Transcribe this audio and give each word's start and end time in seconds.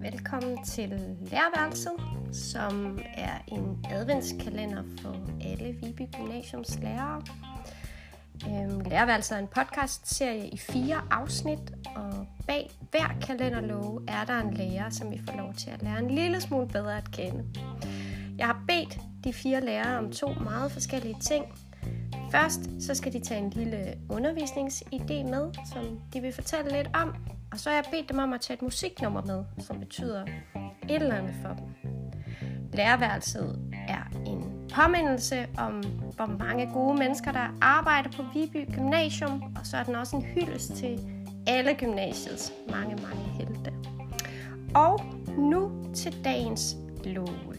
Velkommen 0.00 0.64
til 0.64 0.88
Lærværelset, 1.20 1.92
som 2.32 2.98
er 3.16 3.38
en 3.48 3.84
adventskalender 3.90 4.82
for 5.02 5.16
alle 5.44 5.72
Viby 5.82 6.02
Gymnasiums 6.16 6.78
lærere. 6.82 7.22
Øhm, 8.46 8.80
Lærværelset 8.80 9.36
er 9.36 9.40
en 9.40 9.46
podcast-serie 9.46 10.48
i 10.48 10.56
fire 10.56 11.00
afsnit, 11.10 11.72
og 11.96 12.26
bag 12.46 12.70
hver 12.90 13.14
kalenderlove 13.22 14.02
er 14.08 14.24
der 14.24 14.40
en 14.40 14.54
lærer, 14.54 14.90
som 14.90 15.10
vi 15.10 15.20
får 15.28 15.36
lov 15.36 15.54
til 15.54 15.70
at 15.70 15.82
lære 15.82 15.98
en 15.98 16.10
lille 16.10 16.40
smule 16.40 16.68
bedre 16.68 16.96
at 16.96 17.10
kende. 17.10 17.44
Jeg 18.38 18.46
har 18.46 18.62
bedt 18.68 18.98
de 19.24 19.32
fire 19.32 19.60
lærere 19.60 19.98
om 19.98 20.12
to 20.12 20.28
meget 20.28 20.72
forskellige 20.72 21.16
ting. 21.20 21.44
Først 22.34 22.60
så 22.80 22.94
skal 22.94 23.12
de 23.12 23.20
tage 23.20 23.40
en 23.40 23.50
lille 23.50 23.94
undervisningsidé 24.12 25.30
med, 25.30 25.52
som 25.72 26.00
de 26.12 26.20
vil 26.20 26.32
fortælle 26.32 26.72
lidt 26.72 26.90
om. 26.94 27.14
Og 27.52 27.58
så 27.58 27.68
har 27.70 27.76
jeg 27.76 27.84
bedt 27.90 28.08
dem 28.08 28.18
om 28.18 28.32
at 28.32 28.40
tage 28.40 28.54
et 28.54 28.62
musiknummer 28.62 29.22
med, 29.22 29.44
som 29.58 29.80
betyder 29.80 30.22
et 30.88 31.02
eller 31.02 31.14
andet 31.14 31.34
for 31.42 31.48
dem. 31.48 31.66
Lærerværelset 32.72 33.72
er 33.88 34.18
en 34.26 34.70
påmindelse 34.74 35.46
om, 35.58 35.82
hvor 36.16 36.26
mange 36.26 36.70
gode 36.72 36.98
mennesker, 36.98 37.32
der 37.32 37.58
arbejder 37.60 38.10
på 38.10 38.24
Viby 38.34 38.74
Gymnasium, 38.74 39.42
og 39.42 39.66
så 39.66 39.76
er 39.76 39.82
den 39.82 39.94
også 39.94 40.16
en 40.16 40.22
hyldest 40.22 40.74
til 40.74 41.00
alle 41.46 41.74
gymnasiets 41.74 42.52
mange, 42.70 42.96
mange 43.02 43.24
helte. 43.38 43.72
Og 44.74 45.00
nu 45.38 45.92
til 45.94 46.24
dagens 46.24 46.76
love. 47.04 47.54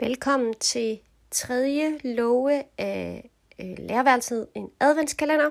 Velkommen 0.00 0.54
til 0.54 0.98
tredje 1.30 1.98
love 2.04 2.62
af 2.78 3.30
øh, 3.60 3.78
lærerværelset, 3.78 4.46
en 4.54 4.70
adventskalender. 4.80 5.50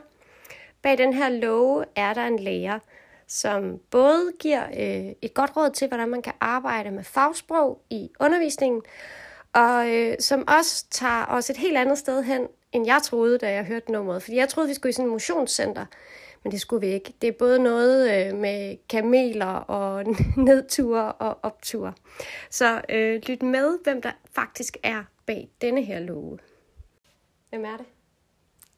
Bag 0.81 0.97
den 0.97 1.13
her 1.13 1.29
love 1.29 1.85
er 1.95 2.13
der 2.13 2.25
en 2.27 2.39
lærer, 2.39 2.79
som 3.27 3.79
både 3.91 4.31
giver 4.39 4.63
øh, 4.65 5.13
et 5.21 5.33
godt 5.33 5.57
råd 5.57 5.69
til, 5.69 5.87
hvordan 5.87 6.09
man 6.09 6.21
kan 6.21 6.33
arbejde 6.39 6.91
med 6.91 7.03
fagsprog 7.03 7.81
i 7.89 8.09
undervisningen, 8.19 8.81
og 9.53 9.89
øh, 9.89 10.15
som 10.19 10.47
også 10.47 10.85
tager 10.91 11.25
os 11.25 11.49
et 11.49 11.57
helt 11.57 11.77
andet 11.77 11.97
sted 11.97 12.23
hen, 12.23 12.47
end 12.71 12.85
jeg 12.85 13.01
troede, 13.03 13.37
da 13.37 13.51
jeg 13.51 13.63
hørte 13.65 13.91
nummeret. 13.91 14.23
Fordi 14.23 14.37
jeg 14.37 14.49
troede, 14.49 14.69
vi 14.69 14.75
skulle 14.75 14.89
i 14.89 14.93
sådan 14.93 15.05
et 15.05 15.11
motionscenter, 15.11 15.85
men 16.45 16.51
det 16.51 16.61
skulle 16.61 16.87
vi 16.87 16.93
ikke. 16.93 17.13
Det 17.21 17.27
er 17.27 17.31
både 17.31 17.59
noget 17.59 18.27
øh, 18.27 18.35
med 18.37 18.77
kameler 18.89 19.53
og 19.55 20.05
nedture 20.37 21.11
og 21.11 21.37
opture. 21.43 21.93
Så 22.49 22.81
øh, 22.89 23.21
lyt 23.27 23.41
med, 23.41 23.79
hvem 23.83 24.01
der 24.01 24.11
faktisk 24.35 24.77
er 24.83 25.03
bag 25.25 25.49
denne 25.61 25.83
her 25.83 25.99
love. 25.99 26.39
Hvem 27.49 27.65
er 27.65 27.77
det? 27.77 27.85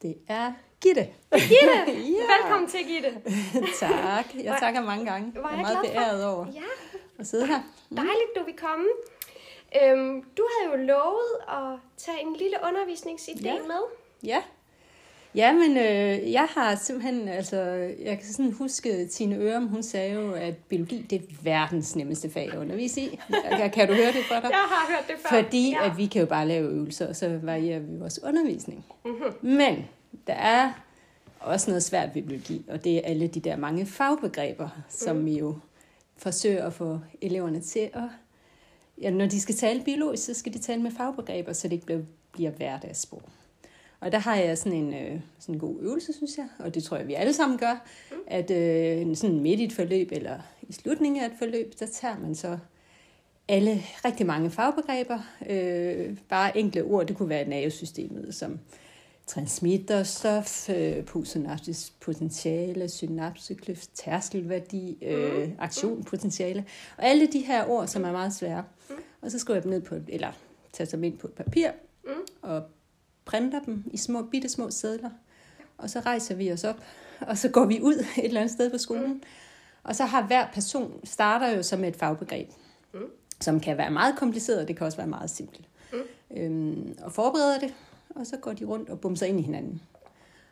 Det 0.02 0.16
er 0.28 0.54
Gitte. 0.82 1.08
Gitte! 1.32 1.92
ja. 2.18 2.42
Velkommen 2.42 2.70
til, 2.70 2.80
Gitte. 2.88 3.22
tak. 3.80 4.26
Jeg 4.44 4.58
takker 4.60 4.82
mange 4.82 5.06
gange. 5.06 5.34
Var 5.36 5.50
jeg 5.50 5.58
er 5.60 5.62
meget 5.62 5.78
beæret 5.82 6.26
over 6.26 6.46
ja. 6.54 6.62
at 7.20 7.28
sidde 7.28 7.48
her. 7.48 7.62
Dejligt, 7.96 8.32
du 8.36 8.44
vil 8.46 8.56
komme. 8.58 8.86
Øhm, 9.84 10.24
du 10.38 10.48
havde 10.52 10.80
jo 10.80 10.86
lovet 10.86 11.32
at 11.50 11.80
tage 11.98 12.22
en 12.22 12.36
lille 12.36 12.58
undervisningsidé 12.64 13.44
Ja. 13.44 13.54
med. 13.54 13.82
Ja. 14.24 14.44
Ja, 15.36 15.54
men 15.54 15.78
øh, 15.78 16.32
jeg 16.32 16.48
har 16.50 16.76
simpelthen, 16.76 17.28
altså, 17.28 17.58
jeg 18.06 18.20
kan 18.20 18.28
sådan 18.28 18.52
huske, 18.52 19.08
Tine 19.08 19.36
Ørum, 19.36 19.68
hun 19.68 19.84
sagde 19.84 20.14
jo, 20.14 20.32
at 20.32 20.56
biologi, 20.58 21.02
det 21.02 21.22
er 21.22 21.26
verdens 21.42 21.96
nemmeste 21.96 22.30
fag 22.30 22.50
at 22.54 22.58
undervise 22.58 23.02
i. 23.02 23.20
Kan, 23.58 23.72
kan 23.72 23.88
du 23.88 23.94
høre 23.94 24.08
det 24.08 24.24
for 24.28 24.36
dig? 24.36 24.50
Jeg 24.50 24.66
har 24.70 24.96
hørt 24.96 25.08
det 25.08 25.16
før. 25.18 25.44
Fordi 25.44 25.70
ja. 25.70 25.86
at 25.86 25.98
vi 25.98 26.06
kan 26.06 26.22
jo 26.22 26.26
bare 26.26 26.48
lave 26.48 26.70
øvelser, 26.70 27.08
og 27.08 27.16
så 27.16 27.40
varierer 27.44 27.80
vi 27.80 27.98
vores 27.98 28.24
undervisning. 28.24 28.86
Mm-hmm. 29.06 29.50
Men 29.50 29.86
der 30.28 30.34
er 30.34 30.72
også 31.40 31.70
noget 31.70 31.84
svært 31.84 32.16
ved 32.16 32.22
biologi, 32.22 32.66
og 32.70 32.84
det 32.84 32.98
er 32.98 33.02
alle 33.04 33.28
de 33.28 33.40
der 33.40 33.56
mange 33.56 33.86
fagbegreber, 33.86 34.70
som 34.90 35.16
mm. 35.16 35.26
vi 35.26 35.38
jo 35.38 35.56
forsøger 36.18 36.66
at 36.66 36.74
få 36.74 37.00
eleverne 37.22 37.62
til 37.62 37.90
at... 37.94 38.04
Ja, 39.02 39.10
når 39.10 39.26
de 39.26 39.42
skal 39.42 39.56
tale 39.56 39.84
biologisk, 39.84 40.26
så 40.26 40.34
skal 40.34 40.54
de 40.54 40.60
tale 40.60 40.82
med 40.82 40.92
fagbegreber, 40.92 41.54
så 41.54 41.68
det 41.68 41.74
ikke 41.74 41.86
bliver, 41.86 42.02
bliver 42.32 42.52
hverdagssprog. 42.52 43.22
Og 44.00 44.12
der 44.12 44.18
har 44.18 44.36
jeg 44.36 44.58
sådan 44.58 44.74
en, 44.74 44.94
øh, 44.94 45.22
sådan 45.40 45.56
en 45.56 45.60
god 45.60 45.76
øvelse, 45.82 46.14
synes 46.14 46.38
jeg, 46.38 46.48
og 46.60 46.76
det 46.76 46.84
tror 46.84 46.98
jeg, 46.98 47.08
vi 47.08 47.14
alle 47.14 47.34
sammen 47.34 47.58
gør, 47.58 47.86
mm. 48.12 48.18
at 48.28 48.52
øh, 48.52 49.16
sådan 49.16 49.40
midt 49.40 49.60
i 49.60 49.64
et 49.64 49.74
forløb, 49.74 50.12
eller 50.12 50.40
i 50.62 50.74
slutningen 50.74 51.24
af 51.24 51.26
et 51.26 51.34
forløb, 51.40 51.74
der 51.80 51.86
tager 51.86 52.20
man 52.20 52.36
så 52.36 52.58
alle 53.48 53.84
rigtig 54.06 54.26
mange 54.26 54.50
fagbegreber, 54.50 55.20
øh, 55.50 56.18
bare 56.30 56.58
enkle 56.58 56.84
ord, 56.84 57.08
det 57.08 57.18
kunne 57.18 57.30
være 57.30 57.50
nervesystemet, 57.50 58.36
som 58.36 58.60
transmitterstof, 59.28 60.70
øh, 60.70 61.06
postsynaptisk 61.06 62.00
potentiale, 62.00 62.90
synapsekløft, 62.90 63.90
tærskelværdi, 63.94 64.98
øh, 65.02 65.50
aktionpotentiale, 65.60 66.66
og 66.98 67.06
alle 67.06 67.28
de 67.28 67.40
her 67.40 67.70
ord, 67.70 67.88
som 67.88 68.04
er 68.06 68.12
meget 68.12 68.34
svære. 68.34 68.64
Og 69.22 69.32
så 69.32 69.40
skriver 69.40 69.56
jeg 69.56 69.64
dem 69.64 69.72
ned 69.72 69.82
på, 69.82 69.96
eller 70.08 70.32
tager 70.74 70.90
dem 70.90 71.04
ind 71.04 71.18
på 71.18 71.28
et 71.28 71.34
papir, 71.34 71.70
og 72.42 72.64
printer 73.28 73.60
dem 73.60 73.84
i 73.92 73.98
små, 73.98 74.22
bitte 74.22 74.50
små 74.50 74.72
sædler. 74.72 75.10
Og 75.78 75.90
så 75.90 76.00
rejser 76.00 76.36
vi 76.36 76.52
os 76.52 76.64
op, 76.64 76.84
og 77.22 77.38
så 77.38 77.50
går 77.50 77.66
vi 77.66 77.82
ud 77.82 77.94
et 77.94 78.26
eller 78.26 78.42
andet 78.42 78.54
sted 78.54 78.72
på 78.72 78.78
skolen. 78.78 79.24
Og 79.84 79.96
så 79.96 80.06
har 80.06 80.22
hver 80.22 80.48
person, 80.54 81.00
starter 81.04 81.50
jo 81.50 81.64
som 81.64 81.84
et 81.84 81.96
fagbegreb, 81.96 82.50
som 83.42 83.60
kan 83.60 83.78
være 83.78 83.92
meget 83.92 84.16
kompliceret, 84.18 84.62
og 84.62 84.68
det 84.68 84.78
kan 84.78 84.86
også 84.86 84.98
være 84.98 85.08
meget 85.08 85.30
simpelt. 85.30 85.68
Øhm, 86.38 86.98
og 87.02 87.12
forbereder 87.12 87.60
det, 87.60 87.74
og 88.10 88.28
så 88.28 88.38
går 88.38 88.54
de 88.54 88.66
rundt 88.66 88.90
og 88.90 89.00
bumser 89.00 89.26
ind 89.26 89.40
i 89.40 89.44
hinanden. 89.44 89.82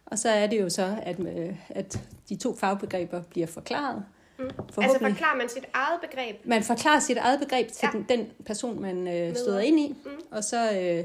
Og 0.05 0.19
så 0.19 0.29
er 0.29 0.47
det 0.47 0.61
jo 0.61 0.69
så, 0.69 0.97
at, 1.03 1.19
øh, 1.19 1.55
at 1.69 1.99
de 2.29 2.35
to 2.35 2.55
fagbegreber 2.55 3.21
bliver 3.21 3.47
forklaret. 3.47 4.03
Mm. 4.39 4.45
Altså 4.77 4.99
forklarer 4.99 5.37
man 5.37 5.49
sit 5.49 5.65
eget 5.73 6.01
begreb. 6.01 6.35
Man 6.45 6.63
forklarer 6.63 6.99
sit 6.99 7.17
eget 7.17 7.39
begreb 7.39 7.71
til 7.71 7.89
ja. 7.93 7.97
den, 7.97 8.05
den 8.09 8.27
person, 8.45 8.81
man 8.81 9.07
øh, 9.07 9.35
støder 9.35 9.59
ind 9.59 9.79
i, 9.79 9.95
mm. 10.05 10.11
og 10.31 10.43
så, 10.43 10.79
øh, 10.79 11.03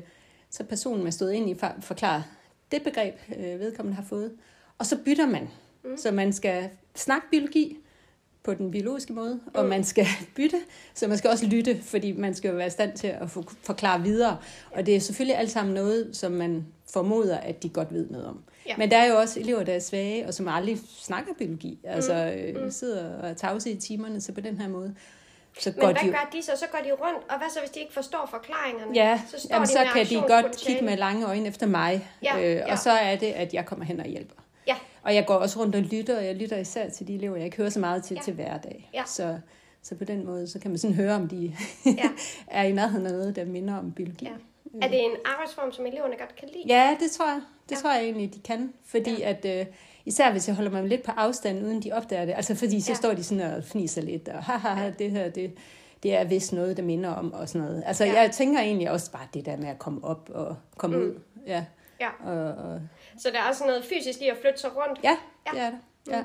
så 0.51 0.65
personen, 0.65 1.03
man 1.03 1.13
støder 1.13 1.33
ind 1.33 1.51
i, 1.51 1.55
for- 1.55 1.75
forklarer 1.81 2.23
det 2.73 2.83
begreb, 2.83 3.15
øh, 3.39 3.61
vedkommende 3.61 3.97
har 3.97 4.05
fået. 4.05 4.33
Og 4.79 4.87
så 4.87 4.97
bytter 5.05 5.27
man. 5.27 5.49
Mm. 5.85 5.97
Så 5.97 6.11
man 6.11 6.33
skal 6.33 6.69
snakke 6.95 7.27
biologi 7.31 7.77
på 8.43 8.55
den 8.55 8.71
biologiske 8.71 9.13
måde, 9.13 9.35
mm. 9.35 9.51
og 9.55 9.67
man 9.67 9.85
skal 9.85 10.07
bytte, 10.37 10.57
så 10.95 11.09
man 11.09 11.19
skal 11.19 11.31
også 11.31 11.47
lytte, 11.47 11.83
fordi 11.83 12.13
man 12.13 12.35
skal 12.35 12.49
jo 12.51 12.57
være 12.57 12.67
i 12.67 12.71
stand 12.71 12.97
til 12.97 13.07
at 13.07 13.31
forklare 13.63 14.03
videre. 14.03 14.39
Og 14.71 14.87
det 14.87 14.97
er 14.97 15.01
selvfølgelig 15.01 15.37
alt 15.39 15.51
sammen 15.51 15.75
noget, 15.75 16.11
som 16.17 16.33
man 16.33 16.67
formoder, 16.93 17.37
at 17.39 17.63
de 17.63 17.69
godt 17.69 17.93
ved 17.95 18.09
noget 18.11 18.27
om. 18.27 18.43
Ja. 18.67 18.77
Men 18.77 18.91
der 18.91 18.97
er 18.97 19.07
jo 19.07 19.17
også 19.17 19.41
elever, 19.41 19.63
der 19.63 19.73
er 19.73 19.79
svage, 19.79 20.27
og 20.27 20.35
som 20.35 20.49
aldrig 20.49 20.79
snakker 20.99 21.33
biologi. 21.39 21.79
Altså 21.85 22.33
øh, 22.55 22.73
sidder 22.73 23.15
og 23.23 23.29
er 23.29 23.35
tavse 23.35 23.71
i 23.71 23.77
timerne, 23.77 24.21
så 24.21 24.33
på 24.33 24.41
den 24.41 24.59
her 24.61 24.69
måde, 24.69 24.95
så 25.59 25.71
Men 25.71 25.81
går 25.81 25.87
hvad 25.93 26.03
de 26.03 26.07
gør 26.11 26.29
de 26.33 26.43
så? 26.43 26.53
Så 26.57 26.67
går 26.73 26.79
de 26.79 26.93
rundt, 26.93 27.31
og 27.31 27.39
hvad 27.39 27.49
så, 27.55 27.61
hvis 27.61 27.71
de 27.71 27.81
ikke 27.81 27.93
forstår 27.93 28.27
forklaringerne? 28.31 28.93
Ja, 28.95 29.21
så, 29.31 29.41
står 29.41 29.55
jamen, 29.55 29.67
de 29.69 29.73
så 29.73 29.85
kan 29.93 30.07
de 30.07 30.15
godt 30.29 30.57
kigge 30.57 30.83
med 30.85 30.97
lange 30.97 31.27
øjne 31.27 31.49
efter 31.49 31.67
mig. 31.67 32.09
Ja, 32.23 32.37
øh, 32.39 32.43
ja. 32.57 32.73
Og 32.73 32.79
så 32.79 32.91
er 32.91 33.17
det, 33.17 33.27
at 33.27 33.55
jeg 33.55 33.67
kommer 33.67 33.85
hen 33.85 34.01
og 34.01 34.07
hjælper. 34.07 34.35
Ja, 34.67 34.77
Og 35.03 35.15
jeg 35.15 35.27
går 35.27 35.35
også 35.35 35.61
rundt 35.61 35.75
og 35.77 35.83
lytter, 35.83 36.17
og 36.19 36.25
jeg 36.27 36.35
lytter 36.37 36.57
især 36.59 36.89
til 36.89 37.07
de 37.09 37.15
elever, 37.15 37.37
jeg 37.37 37.45
ikke 37.45 37.57
hører 37.57 37.71
så 37.71 37.81
meget 37.81 38.05
til 38.05 38.15
Ja. 38.15 38.21
til 38.23 38.35
hverdag. 38.35 38.91
Ja. 38.95 39.03
Så, 39.07 39.39
så 39.83 39.95
på 39.95 40.05
den 40.05 40.27
måde, 40.27 40.49
så 40.49 40.59
kan 40.59 40.71
man 40.71 40.79
sådan 40.79 40.97
høre, 40.97 41.15
om 41.15 41.29
de 41.29 41.57
Ja. 41.87 42.09
er 42.47 42.63
i 42.63 42.73
nærheden 42.73 43.07
af 43.07 43.13
noget, 43.13 43.37
der 43.37 43.45
minder 43.45 43.79
om 43.79 43.93
biologi. 43.93 44.25
ja. 44.25 44.31
Er 44.83 44.89
det 44.89 45.05
en 45.05 45.11
arbejdsform, 45.25 45.73
som 45.73 45.87
eleverne 45.87 46.17
godt 46.19 46.37
kan 46.37 46.49
lide? 46.49 46.63
Ja, 46.67 46.97
det 47.01 47.11
tror 47.11 47.27
jeg. 47.27 47.41
Det 47.71 47.77
Ja. 47.77 47.81
tror 47.83 47.93
jeg 47.95 48.05
egentlig, 48.05 48.35
de 48.35 48.41
kan. 48.41 48.73
Fordi 48.85 49.19
ja. 49.21 49.31
at, 49.31 49.61
øh, 49.61 49.67
især 50.05 50.31
hvis 50.33 50.49
jeg 50.49 50.57
holder 50.57 50.71
mig 50.71 50.85
lidt 50.85 51.03
på 51.03 51.11
afstand, 51.17 51.65
uden 51.67 51.83
de 51.83 51.93
opdager 51.93 52.25
det. 52.25 52.33
Altså 52.37 52.55
fordi 52.55 52.81
så 52.81 52.91
Ja. 52.91 52.95
står 52.97 53.13
de 53.15 53.25
sådan 53.25 53.53
og 53.57 53.65
fniser 53.65 54.03
lidt, 54.03 54.29
og 54.29 54.43
haha, 54.45 54.85
Ja. 54.85 54.91
det 54.99 55.11
her, 55.11 55.29
det, 55.31 55.53
det 56.03 56.15
er 56.15 56.25
vist 56.25 56.53
noget, 56.53 56.77
der 56.77 56.83
minder 56.83 57.11
om, 57.11 57.33
og 57.33 57.49
sådan 57.49 57.67
noget. 57.67 57.83
Altså 57.87 58.05
Ja. 58.05 58.21
jeg 58.21 58.31
tænker 58.31 58.61
egentlig 58.61 58.91
også 58.91 59.11
bare 59.13 59.27
det 59.35 59.47
der 59.47 59.57
med 59.57 59.69
at 59.69 59.79
komme 59.79 60.05
op 60.05 60.31
og 60.35 60.57
komme 60.77 60.97
Mm. 60.97 61.03
ud. 61.03 61.15
Ja. 61.47 61.65
Ja. 62.01 62.09
Og, 62.31 62.55
og, 62.73 62.81
Så 63.19 63.31
der 63.33 63.39
er 63.39 63.49
også 63.49 63.65
noget 63.67 63.85
fysisk 63.85 64.23
i 64.23 64.29
at 64.29 64.37
flytte 64.41 64.61
sig 64.61 64.71
rundt. 64.77 65.01
ja, 65.05 65.17
Ja. 65.47 65.51
det 65.53 65.61
er 65.61 65.71
det. 65.71 66.13
Ja. 66.13 66.25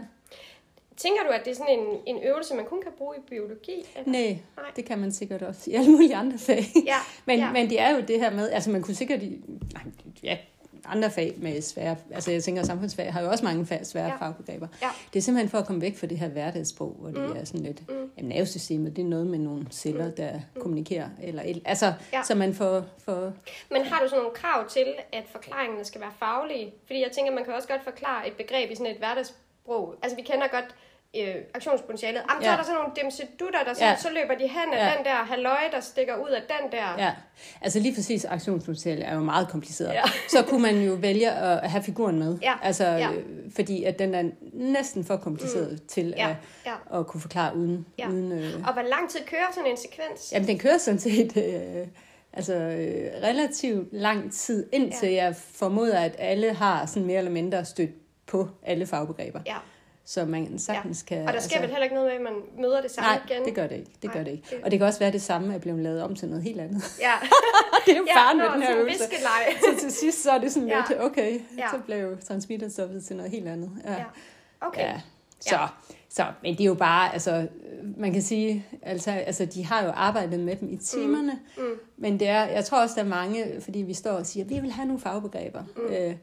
Tænker 0.97 1.23
du, 1.23 1.29
at 1.29 1.41
det 1.45 1.51
er 1.51 1.55
sådan 1.55 1.79
en, 1.79 1.85
en 2.05 2.23
øvelse, 2.23 2.55
man 2.55 2.65
kun 2.65 2.81
kan 2.81 2.91
bruge 2.97 3.15
i 3.17 3.19
biologi? 3.29 3.71
Eller? 3.95 4.11
Nej, 4.11 4.37
Nej. 4.57 4.65
det 4.75 4.85
kan 4.85 4.99
man 4.99 5.11
sikkert 5.11 5.41
også 5.41 5.71
i 5.71 5.73
alle 5.73 5.91
mulige 5.91 6.15
andre 6.15 6.37
fag. 6.37 6.65
Ja, 6.85 6.95
Men, 7.27 7.39
ja. 7.39 7.51
men 7.51 7.69
det 7.69 7.79
er 7.81 7.89
jo 7.95 8.01
det 8.07 8.19
her 8.19 8.31
med, 8.31 8.49
altså 8.51 8.69
man 8.71 8.81
kunne 8.81 8.95
sikkert, 8.95 9.21
nej, 9.21 9.83
ja, 10.23 10.37
andre 10.87 11.11
fag 11.11 11.33
med 11.37 11.61
svære, 11.61 11.95
altså 12.11 12.31
jeg 12.31 12.43
tænker, 12.43 12.61
at 12.61 12.67
samfundsfag 12.67 13.13
har 13.13 13.21
jo 13.21 13.29
også 13.29 13.43
mange 13.45 13.65
fag, 13.65 13.85
svære 13.85 14.07
Ja. 14.07 14.15
fagbegreber. 14.15 14.67
Ja. 14.81 14.89
Det 15.13 15.19
er 15.19 15.23
simpelthen 15.23 15.49
for 15.49 15.57
at 15.57 15.65
komme 15.65 15.81
væk 15.81 15.97
fra 15.97 16.07
det 16.07 16.17
her 16.19 16.27
hverdagssprog, 16.27 16.95
hvor 16.99 17.09
det 17.09 17.17
Mm. 17.17 17.27
mm. 17.27 17.35
er 17.37 17.45
sådan 17.45 17.61
lidt, 17.61 17.89
Mm. 17.89 17.95
mm. 17.95 18.11
jamen 18.17 18.29
nervesystemet, 18.29 18.95
det 18.95 19.01
er 19.01 19.05
noget 19.07 19.27
med 19.27 19.39
nogle 19.39 19.67
celler, 19.71 20.11
der 20.11 20.33
mm. 20.55 20.61
kommunikerer, 20.61 21.09
eller, 21.23 21.43
altså, 21.65 21.93
ja. 22.13 22.23
så 22.23 22.35
man 22.35 22.53
får, 22.53 22.83
får, 22.97 23.33
Men 23.71 23.85
har 23.85 23.99
du 24.03 24.09
sådan 24.09 24.21
nogle 24.23 24.35
krav 24.35 24.69
til, 24.69 24.85
at 25.13 25.23
forklaringerne 25.31 25.85
skal 25.85 26.01
være 26.01 26.11
faglige? 26.19 26.73
Fordi 26.85 27.01
jeg 27.03 27.11
tænker, 27.11 27.31
man 27.33 27.43
kan 27.45 27.53
også 27.53 27.67
godt 27.67 27.83
forklare 27.83 28.27
et 28.27 28.33
begreb 28.33 28.71
i 28.71 28.75
sådan 28.75 28.91
et 28.91 28.97
hverdagssprog. 28.97 29.95
Altså 30.03 30.15
vi 30.15 30.21
kender 30.21 30.47
godt 30.47 30.75
øh, 31.21 31.35
aktionspotentialet. 31.53 32.21
Jamen, 32.29 32.43
ja. 32.43 32.45
så 32.45 32.49
Ja. 32.49 32.53
er 32.53 32.57
der 32.57 32.63
sådan 32.63 32.75
nogle 32.81 32.93
demsedutter, 33.01 33.63
der 33.67 33.73
så, 33.73 33.85
Ja. 33.85 33.95
så 33.95 34.09
løber 34.09 34.33
de 34.39 34.47
hen 34.47 34.73
af 34.73 34.85
Ja. 34.87 34.93
den 34.97 35.05
der 35.05 35.11
halløj, 35.15 35.59
der 35.71 35.79
stikker 35.79 36.15
ud 36.15 36.29
af 36.29 36.41
den 36.41 36.71
der. 36.71 36.95
Ja, 37.05 37.11
altså 37.61 37.79
lige 37.79 37.95
præcis 37.95 38.25
aktionspotentiale 38.25 39.03
er 39.03 39.13
jo 39.15 39.19
meget 39.21 39.47
kompliceret. 39.49 39.93
Ja. 39.93 40.01
Så 40.37 40.43
kunne 40.47 40.61
man 40.61 40.81
jo 40.81 40.93
vælge 40.93 41.31
at 41.31 41.69
have 41.71 41.83
figuren 41.83 42.19
med. 42.19 42.37
Ja, 42.41 42.53
Altså, 42.63 42.85
ja. 42.85 43.11
øh, 43.11 43.23
fordi 43.55 43.83
at 43.83 43.99
den 43.99 44.15
er 44.15 44.23
næsten 44.53 45.03
for 45.05 45.17
kompliceret 45.17 45.71
mm. 45.71 45.87
til 45.87 46.13
Ja, 46.17 46.29
at, 46.29 46.35
ja. 46.93 46.99
at 46.99 47.07
kunne 47.07 47.21
forklare 47.21 47.55
uden... 47.55 47.85
Ja. 47.99 48.09
uden 48.09 48.31
øh, 48.31 48.53
Og 48.67 48.73
hvor 48.73 48.81
lang 48.81 49.09
tid 49.09 49.19
kører 49.25 49.47
sådan 49.55 49.71
en 49.71 49.77
sekvens? 49.77 50.31
Jamen, 50.33 50.47
den 50.47 50.59
kører 50.59 50.77
sådan 50.77 50.99
set 50.99 51.37
øh, 51.37 51.87
altså, 52.33 52.53
øh, 52.53 53.11
relativt 53.23 53.87
lang 53.93 54.33
tid, 54.33 54.65
indtil 54.73 55.09
ja. 55.09 55.23
jeg 55.23 55.35
formoder, 55.35 55.99
at 55.99 56.15
alle 56.19 56.53
har 56.53 56.85
sådan 56.85 57.05
mere 57.05 57.17
eller 57.17 57.31
mindre 57.31 57.65
stødt 57.65 57.89
på 58.27 58.47
alle 58.63 58.85
fagbegreber. 58.87 59.39
Ja. 59.45 59.55
Så 60.07 60.25
man 60.25 60.59
sagtens 60.59 61.01
kan... 61.03 61.27
Og 61.27 61.33
der 61.33 61.39
sker 61.39 61.59
vel 61.59 61.69
heller 61.69 61.83
ikke 61.83 61.95
noget 61.95 62.07
med, 62.09 62.15
at 62.27 62.33
man 62.33 62.41
møder 62.61 62.81
det 62.81 62.91
samme 62.91 63.07
Nej, 63.09 63.19
igen? 63.29 63.45
det 63.45 63.55
gør 63.55 63.67
det 63.67 63.75
ikke. 63.75 63.91
Det 64.01 64.11
gør 64.11 64.19
Nej, 64.19 64.23
det 64.23 64.31
ikke. 64.31 64.47
det- 64.49 64.63
Og 64.63 64.71
det 64.71 64.79
kan 64.79 64.87
også 64.87 64.99
være, 64.99 65.07
at 65.07 65.13
det 65.13 65.21
samme 65.21 65.53
er 65.55 65.57
blevet 65.59 65.79
lavet 65.83 66.01
om 66.01 66.15
til 66.15 66.27
noget 66.29 66.43
helt 66.43 66.59
andet. 66.59 66.83
Ja, 67.01 67.11
det 67.85 67.93
er 67.93 67.97
jo 67.97 68.05
ja 68.07 68.15
faren 68.19 68.37
med 68.37 68.45
den 68.53 68.61
her 68.61 68.77
øvelse. 68.77 69.03
Så 69.73 69.79
til 69.79 69.91
sidst, 69.91 70.23
så 70.23 70.31
er 70.31 70.37
det 70.37 70.51
sådan 70.51 70.67
Ja. 70.69 70.83
lidt, 70.89 71.01
okay, 71.01 71.39
Ja. 71.57 71.67
så 71.71 71.79
blev 71.85 72.17
transmitterstoffet 72.27 73.03
til 73.05 73.15
noget 73.15 73.31
helt 73.31 73.47
andet. 73.47 73.71
Ja. 73.85 73.91
Ja. 73.93 74.03
Okay. 74.61 74.81
ja. 74.81 75.01
Så, 75.39 75.67
så, 76.09 76.25
men 76.43 76.53
det 76.53 76.61
er 76.61 76.65
jo 76.65 76.73
bare, 76.73 77.13
altså, 77.13 77.47
man 77.97 78.13
kan 78.13 78.21
sige, 78.21 78.65
altså, 78.81 79.11
altså 79.11 79.45
de 79.45 79.65
har 79.65 79.83
jo 79.85 79.91
arbejdet 79.91 80.39
med 80.39 80.55
dem 80.55 80.69
i 80.73 80.77
timerne, 80.77 81.39
Mm. 81.57 81.63
Mm. 81.63 81.79
men 81.97 82.19
det 82.19 82.27
er, 82.27 82.45
jeg 82.45 82.65
tror 82.65 82.81
også, 82.81 82.95
der 82.95 83.01
er 83.01 83.07
mange, 83.07 83.61
fordi 83.61 83.79
vi 83.79 83.93
står 83.93 84.11
og 84.11 84.25
siger, 84.25 84.45
vi 84.45 84.59
vil 84.59 84.71
have 84.71 84.85
nogle 84.87 85.01
fagbegreber. 85.01 85.63
Mm. 85.75 85.93
Øh, 85.93 86.13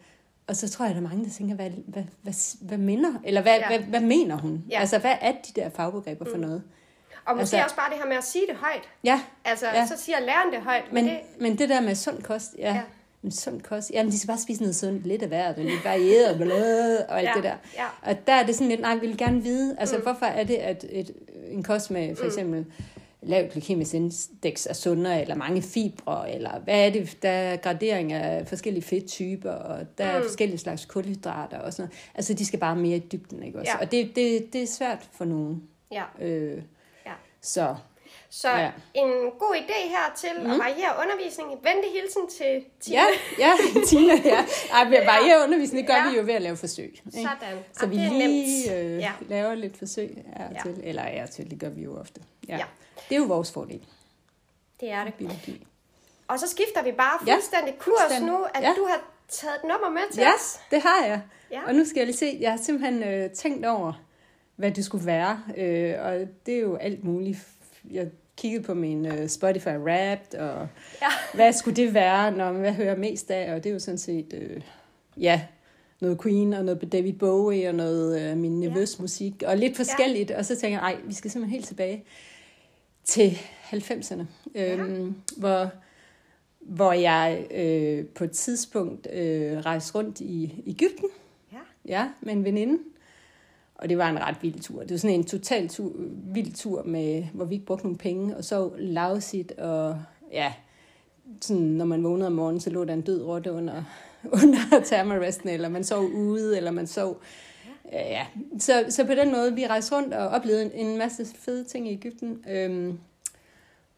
og 0.47 0.57
så 0.57 0.71
tror 0.71 0.85
jeg, 0.85 0.95
der 0.95 1.01
er 1.01 1.09
mange, 1.09 1.25
der 1.25 1.31
tænker, 1.31 1.55
hvad, 1.55 1.71
hvad, 1.87 2.03
hvad, 2.23 2.33
hvad 2.61 2.79
minder, 2.79 3.13
eller 3.25 3.43
hvad, 3.43 3.57
Ja. 3.59 3.67
hvad, 3.69 3.79
hvad 3.79 4.01
mener 4.01 4.37
hun? 4.39 4.65
Ja. 4.71 4.81
Altså, 4.81 4.99
hvad 4.99 5.15
er 5.21 5.33
de 5.33 5.61
der 5.61 5.69
fagbegreber 5.71 6.25
for 6.31 6.39
noget? 6.39 6.63
Og 7.25 7.37
måske 7.37 7.41
Altså- 7.57 7.65
også 7.65 7.77
bare 7.77 7.91
det 7.91 7.99
her 7.99 8.07
med 8.09 8.17
at 8.17 8.25
sige 8.25 8.45
det 8.49 8.57
højt. 8.57 8.89
Ja, 9.05 9.21
Altså, 9.45 9.67
Ja. 9.67 9.87
så 9.87 9.95
siger 9.99 10.21
læreren 10.21 10.53
det 10.53 10.61
højt. 10.63 10.93
men, 10.93 11.05
det, 11.05 11.19
men 11.41 11.59
det 11.59 11.69
der 11.69 11.81
med 11.81 11.95
sund 11.95 12.23
kost, 12.23 12.55
ja, 12.59 12.75
Ja. 12.75 12.81
Men 13.25 13.33
sund 13.33 13.61
kost, 13.61 13.91
jamen 13.91 14.13
de 14.13 14.19
skal 14.19 14.27
bare 14.29 14.39
spise 14.39 14.61
noget 14.61 14.77
sundt, 14.77 15.07
lidt 15.07 15.23
af 15.23 15.29
hvert, 15.29 15.57
og 15.59 15.65
lidt 15.65 15.85
varieret, 15.85 16.37
bla, 16.37 17.05
og 17.09 17.19
alt 17.19 17.29
ja, 17.29 17.33
det 17.35 17.43
der. 17.45 17.55
Ja. 17.77 17.85
Og 18.11 18.27
der 18.27 18.33
er 18.33 18.47
det 18.47 18.55
sådan 18.55 18.69
lidt, 18.69 18.81
nej, 18.81 18.95
vi 18.95 19.07
vil 19.07 19.17
gerne 19.19 19.43
vide, 19.43 19.77
altså 19.79 19.97
mm. 19.97 20.03
hvorfor 20.03 20.27
er 20.27 20.45
det, 20.45 20.55
at 20.55 20.85
et, 20.91 21.11
en 21.51 21.63
kost 21.63 21.91
med 21.91 22.17
for 22.17 22.25
eksempel 22.27 22.67
lavt 23.23 23.53
glykemisk 23.53 23.95
indeks 23.95 24.67
er 24.67 24.73
sundere, 24.75 25.21
eller 25.23 25.35
mange 25.35 25.63
fibre, 25.63 26.33
eller 26.35 26.61
hvad 26.61 26.87
er 26.87 26.91
det, 26.91 27.19
der 27.23 27.29
er 27.31 27.57
gradering 27.57 28.13
af 28.13 28.47
forskellige 28.49 28.83
fedttyper, 28.85 29.51
og 29.53 29.87
der 29.99 30.05
er 30.05 30.19
Mm. 30.19 30.25
forskellige 30.25 30.59
slags 30.59 30.85
kulhydrater 30.85 31.59
og 31.59 31.73
sådan 31.73 31.83
noget. 31.89 31.99
Altså 32.15 32.35
de 32.35 32.45
skal 32.47 32.59
bare 32.59 32.77
mere 32.77 32.97
i 32.97 33.01
dybden, 33.13 33.43
ikke 33.43 33.59
også? 33.59 33.73
Ja. 33.75 33.85
Og 33.85 33.93
det, 33.93 34.17
det, 34.17 34.53
det 34.53 34.63
er 34.63 34.67
svært 34.67 35.09
for 35.13 35.25
nogen. 35.25 35.63
ja. 35.93 36.03
Øh, 36.21 36.63
Ja. 37.07 37.13
Så 37.43 37.75
Så 38.35 38.49
ja. 38.49 38.59
Ja. 38.59 38.71
en 38.95 39.11
god 39.39 39.55
idé 39.57 39.89
her 39.89 40.13
til 40.17 40.29
mm. 40.45 40.51
at 40.51 40.59
variere 40.59 40.93
undervisning. 41.03 41.51
Venlig 41.51 41.91
hilsen 41.93 42.29
til 42.39 42.65
Tina. 42.81 42.97
ja, 42.99 43.05
ja, 43.39 43.53
Tina, 43.89 44.15
ja. 44.25 44.45
Ej, 44.73 44.85
vi 44.89 44.97
varierer 45.07 45.45
undervisning, 45.45 45.81
det 45.81 45.87
gør 45.87 45.95
Ja. 45.95 46.05
ja. 46.05 46.11
vi 46.11 46.17
jo 46.17 46.23
ved 46.25 46.35
at 46.35 46.43
lave 46.43 46.57
forsøg. 46.57 46.85
Ikke? 46.85 47.03
Sådan. 47.13 47.59
Så 47.73 47.87
vi 47.87 47.97
Jamen, 47.97 48.23
er 48.23 48.27
lige 48.27 48.77
øh, 48.79 48.93
Ja. 48.93 48.97
ja. 48.99 49.13
laver 49.29 49.55
lidt 49.55 49.77
forsøg 49.79 50.25
af 50.37 50.41
Ja. 50.41 50.55
ja. 50.55 50.63
til, 50.63 50.81
eller 50.85 51.03
af 51.03 51.29
til, 51.29 51.51
det 51.51 51.61
gør 51.61 51.69
vi 51.69 51.83
jo 51.83 51.97
ofte. 52.01 52.21
Ja. 52.49 52.53
Ja. 52.53 52.59
ja. 52.59 52.65
Det 53.09 53.15
er 53.15 53.19
jo 53.19 53.25
vores 53.27 53.53
fordel, 53.53 53.87
Det 54.81 54.91
er 54.91 55.05
det. 55.05 55.15
biologi. 55.15 55.67
Og 56.29 56.39
så 56.39 56.49
skifter 56.49 56.83
vi 56.83 56.93
bare 56.93 57.19
Ja, 57.27 57.35
fuldstændig 57.35 57.75
kurs 57.79 57.95
fuldstændig. 58.01 58.33
nu, 58.33 58.45
at 58.55 58.63
Ja. 58.63 58.73
du 58.77 58.87
har 58.91 59.01
taget 59.29 59.55
et 59.57 59.63
nummer 59.65 59.89
med 59.91 60.13
til 60.13 60.21
Ja, 60.21 60.35
os. 60.35 60.61
det 60.71 60.83
har 60.83 61.05
jeg. 61.07 61.21
Ja. 61.51 61.61
Og 61.67 61.75
nu 61.75 61.85
skal 61.85 61.97
jeg 62.01 62.07
lige 62.07 62.17
se, 62.17 62.39
jeg 62.41 62.51
har 62.51 62.59
simpelthen 62.59 63.03
øh, 63.03 63.31
tænkt 63.31 63.67
over, 63.67 63.93
hvad 64.57 64.71
det 64.71 64.85
skulle 64.85 65.07
være. 65.07 65.43
Øh, 65.57 65.95
og 66.05 66.15
det 66.47 66.55
er 66.55 66.61
jo 66.61 66.77
alt 66.77 67.05
muligt. 67.05 67.39
Jeg 67.91 68.07
kiggede 68.37 68.63
på 68.63 68.75
min 68.75 69.07
øh, 69.07 69.29
Spotify 69.29 69.69
Wrapped, 69.69 70.39
og 70.39 70.69
Ja. 71.03 71.09
hvad 71.37 71.53
skulle 71.53 71.77
det 71.77 71.95
være, 71.95 72.31
når 72.31 72.53
hvad 72.53 72.73
hører 72.73 72.97
mest 72.97 73.31
af? 73.31 73.55
Og 73.55 73.65
det 73.65 73.71
er 73.71 73.75
jo 73.75 73.79
sådan 73.79 73.99
set, 73.99 74.35
øh, 74.35 74.61
ja, 75.17 75.43
noget 76.01 76.23
Queen 76.23 76.53
og 76.53 76.65
noget 76.65 76.93
David 76.93 77.13
Bowie 77.13 77.69
og 77.69 77.75
noget 77.75 78.21
øh, 78.21 78.37
min 78.37 78.61
nevøs 78.61 78.99
ja. 78.99 79.03
musik, 79.03 79.43
og 79.47 79.57
lidt 79.57 79.77
forskelligt. 79.77 80.31
Og 80.31 80.45
så 80.45 80.57
tænker 80.57 80.81
jeg, 80.81 80.93
nej, 80.93 81.03
vi 81.05 81.15
skal 81.15 81.31
simpelthen 81.31 81.55
helt 81.55 81.67
tilbage 81.67 82.05
til 83.05 83.39
90'erne, 83.73 84.23
øhm, 84.55 85.15
hvor, 85.37 85.71
hvor 86.61 86.93
jeg 86.93 87.47
øh, 87.51 88.07
på 88.07 88.25
et 88.25 88.31
tidspunkt 88.31 89.09
øh, 89.13 89.59
rejste 89.59 89.95
rundt 89.95 90.21
i 90.21 90.63
Ægypten, 90.67 91.09
Ja. 91.53 91.59
ja, 91.87 92.09
med 92.21 92.33
en 92.33 92.45
veninde. 92.45 92.79
Og 93.83 93.89
det 93.89 93.99
var 93.99 94.09
en 94.09 94.19
ret 94.19 94.37
vild 94.43 94.61
tur. 94.61 94.81
Det 94.81 94.91
var 94.91 94.97
sådan 94.97 95.17
en 95.17 95.25
total 95.25 95.69
tur, 95.69 95.93
vild 96.33 96.53
tur, 96.53 96.83
med, 96.83 97.25
hvor 97.33 97.45
vi 97.45 97.55
ikke 97.55 97.67
brugte 97.67 97.85
nogen 97.85 97.99
penge, 97.99 98.37
og 98.37 98.45
så 98.45 98.71
lavsigt, 98.79 99.53
og 99.53 100.03
ja, 100.33 100.53
sådan, 101.41 101.63
når 101.63 101.85
man 101.85 102.05
vågnede 102.05 102.27
om 102.27 102.33
morgenen, 102.33 102.61
så 102.61 102.71
lå 102.71 102.85
der 102.85 102.93
en 102.93 103.01
død 103.01 103.23
rotte 103.23 103.53
under, 103.53 103.83
under 104.43 104.85
thermaresten, 104.85 105.49
eller 105.49 105.69
man 105.69 105.85
sov 105.85 106.05
ude, 106.05 106.57
eller 106.57 106.71
man 106.71 106.87
sov... 106.87 107.21
Ja, 107.93 108.09
ja. 108.09 108.27
Så, 108.59 108.85
så 108.89 109.05
på 109.05 109.15
den 109.15 109.33
måde, 109.33 109.55
vi 109.55 109.67
rejste 109.67 109.97
rundt 109.97 110.15
og 110.15 110.29
oplevede 110.29 110.65
en, 110.65 110.87
en 110.87 110.99
masse 110.99 111.27
fede 111.27 111.65
ting 111.65 111.89
i 111.89 111.93
Ægypten. 111.93 112.45
Øhm, 112.51 112.99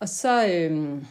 og 0.01 0.09
så, 0.09 0.49
øhm, 0.49 1.05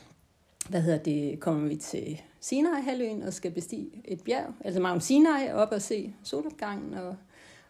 hvad 0.69 0.81
hedder 0.81 0.99
det, 0.99 1.39
kommer 1.39 1.67
vi 1.67 1.75
til 1.75 2.21
Sinai-halvøen 2.39 3.23
og 3.23 3.33
skal 3.33 3.51
bestige 3.51 3.89
et 4.05 4.21
bjerg, 4.21 4.53
altså 4.65 4.81
Mount 4.81 5.03
Sinai, 5.03 5.51
op 5.51 5.71
og 5.71 5.81
se 5.81 6.13
solopgangen 6.23 6.93
og, 6.93 7.15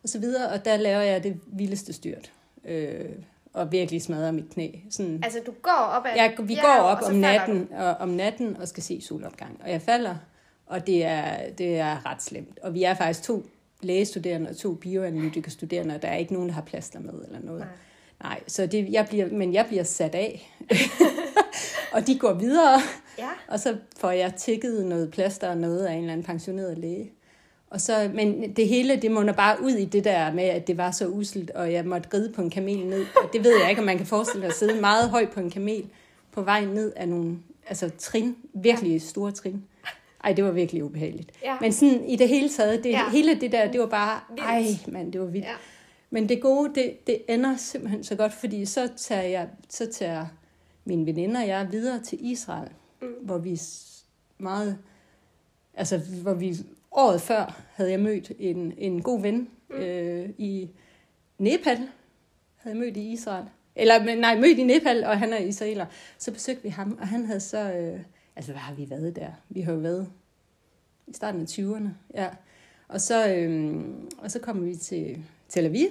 og 0.03 0.09
så 0.09 0.19
videre. 0.19 0.49
Og 0.49 0.65
der 0.65 0.77
laver 0.77 1.01
jeg 1.01 1.23
det 1.23 1.39
vildeste 1.47 1.93
styrt. 1.93 2.31
Øh, 2.65 3.09
og 3.53 3.71
virkelig 3.71 4.01
smadrer 4.01 4.31
mit 4.31 4.49
knæ. 4.49 4.69
Sådan, 4.89 5.23
Altså, 5.23 5.39
du 5.45 5.51
går 5.61 5.71
op 5.71 6.05
ad 6.05 6.11
jeg, 6.15 6.35
vi 6.43 6.55
går 6.55 6.81
op 6.81 6.97
om 7.03 7.15
natten, 7.15 7.67
og, 7.71 7.95
om 7.95 8.09
natten 8.09 8.57
og 8.57 8.67
skal 8.67 8.83
se 8.83 9.01
solopgang. 9.01 9.61
Og 9.63 9.71
jeg 9.71 9.81
falder, 9.81 10.15
og 10.65 10.87
det 10.87 11.05
er, 11.05 11.49
det 11.57 11.79
er 11.79 12.05
ret 12.05 12.23
slemt. 12.23 12.59
Og 12.59 12.73
vi 12.73 12.83
er 12.83 12.93
faktisk 12.93 13.23
to 13.23 13.45
lægestuderende 13.81 14.49
og 14.49 14.57
to 14.57 14.73
bioanalytikerstuderende, 14.73 15.95
og 15.95 16.01
der 16.01 16.07
er 16.07 16.15
ikke 16.15 16.33
nogen, 16.33 16.49
der 16.49 16.55
har 16.55 16.61
plaster 16.61 16.99
med 16.99 17.13
eller 17.25 17.39
noget. 17.39 17.59
Nej. 17.59 17.69
Nej, 18.21 18.29
Nej 18.29 18.43
så 18.47 18.65
det, 18.65 18.89
jeg 18.91 19.05
bliver, 19.09 19.27
men 19.31 19.53
jeg 19.53 19.65
bliver 19.65 19.83
sat 19.83 20.15
af. 20.15 20.55
og 21.93 22.07
de 22.07 22.19
går 22.19 22.33
videre, 22.33 22.79
Ja, 23.17 23.29
og 23.47 23.59
så 23.59 23.77
får 23.97 24.11
jeg 24.11 24.33
tækket 24.35 24.85
noget 24.85 25.11
plaster 25.11 25.49
og 25.49 25.57
noget 25.57 25.85
af 25.85 25.93
en 25.93 25.99
eller 25.99 26.13
anden 26.13 26.25
pensioneret 26.25 26.77
læge. 26.77 27.11
Og 27.73 27.81
så, 27.81 28.11
men 28.13 28.55
det 28.55 28.67
hele, 28.67 28.95
det 28.95 29.11
munder 29.11 29.33
bare 29.33 29.57
ud 29.63 29.71
i 29.71 29.85
det 29.85 30.03
der 30.03 30.33
med, 30.33 30.43
at 30.43 30.67
det 30.67 30.77
var 30.77 30.91
så 30.91 31.07
uselt, 31.07 31.51
og 31.51 31.73
jeg 31.73 31.85
måtte 31.85 32.09
ride 32.13 32.31
på 32.35 32.41
en 32.41 32.49
kamel 32.49 32.85
ned. 32.85 33.05
Og 33.23 33.29
det 33.33 33.43
ved 33.43 33.59
jeg 33.61 33.69
ikke, 33.69 33.79
om 33.81 33.85
man 33.85 33.97
kan 33.97 34.05
forestille 34.05 34.41
sig 34.41 34.49
at 34.49 34.55
sidde 34.55 34.81
meget 34.81 35.09
højt 35.09 35.29
på 35.29 35.39
en 35.39 35.49
kamel 35.49 35.85
på 36.31 36.41
vej 36.41 36.65
ned 36.65 36.93
af 36.95 37.09
nogle 37.09 37.37
altså, 37.67 37.89
trin, 37.97 38.35
virkelig 38.53 39.01
store 39.01 39.31
trin. 39.31 39.63
Ej, 40.23 40.33
det 40.33 40.43
var 40.43 40.51
virkelig 40.51 40.83
ubehageligt. 40.83 41.31
Ja. 41.43 41.57
Men 41.61 41.73
sådan 41.73 42.05
i 42.09 42.15
det 42.15 42.27
hele 42.29 42.49
taget, 42.49 42.83
det, 42.83 42.89
Ja. 42.89 43.09
hele 43.09 43.39
det 43.41 43.51
der, 43.51 43.71
det 43.71 43.79
var 43.79 43.87
bare, 43.87 44.19
ej 44.37 44.65
mand, 44.87 45.11
det 45.11 45.21
var 45.21 45.27
vildt. 45.27 45.45
ja. 45.45 45.53
Men 46.09 46.29
det 46.29 46.41
gode, 46.41 46.71
det, 46.75 47.07
det 47.07 47.21
ender 47.29 47.55
simpelthen 47.57 48.03
så 48.03 48.15
godt, 48.15 48.33
fordi 48.33 48.65
så 48.65 48.89
tager, 48.97 49.21
jeg, 49.21 49.47
så 49.69 49.91
tager 49.91 50.25
mine 50.85 51.05
veninder 51.05 51.41
og 51.41 51.47
jeg 51.47 51.67
videre 51.71 51.99
til 52.03 52.17
Israel, 52.31 52.69
mm. 53.01 53.07
hvor 53.21 53.37
vi 53.37 53.59
meget, 54.37 54.77
altså 55.73 55.97
hvor 55.97 56.33
vi 56.33 56.57
året 56.93 57.21
før 57.21 57.61
havde 57.73 57.91
jeg 57.91 57.99
mødt 57.99 58.31
en, 58.39 58.73
en 58.77 59.01
god 59.01 59.21
ven 59.21 59.49
mm. 59.69 59.75
øh, 59.75 60.29
i 60.37 60.69
Nepal, 61.37 61.77
havde 62.57 62.75
jeg 62.75 62.77
mødt 62.77 62.97
i 62.97 63.11
Israel. 63.11 63.45
Eller 63.75 64.15
nej, 64.15 64.39
mødt 64.39 64.57
i 64.57 64.63
Nepal, 64.63 65.03
og 65.03 65.19
han 65.19 65.33
er 65.33 65.37
israeler. 65.37 65.85
Så 66.17 66.31
besøgte 66.31 66.63
vi 66.63 66.69
ham, 66.69 66.97
og 67.01 67.07
han 67.07 67.25
havde 67.25 67.39
så, 67.39 67.73
øh, 67.73 67.99
altså 68.35 68.51
hvad 68.51 68.61
har 68.61 68.73
vi 68.73 68.89
været 68.89 69.15
der? 69.15 69.31
Vi 69.49 69.61
har 69.61 69.73
jo 69.73 69.79
været 69.79 70.09
i 71.07 71.13
starten 71.13 71.41
af 71.41 71.45
20'erne, 71.45 71.89
ja. 72.13 72.29
Og 72.87 73.01
så, 73.01 73.33
øhm, 73.35 74.09
og 74.17 74.31
så 74.31 74.39
kommer 74.39 74.63
vi 74.63 74.75
til 74.75 75.23
Tel 75.49 75.65
Aviv, 75.65 75.87